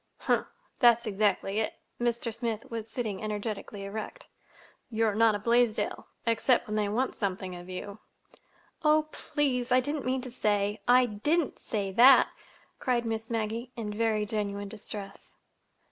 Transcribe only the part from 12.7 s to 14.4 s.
cried Miss Maggie, in very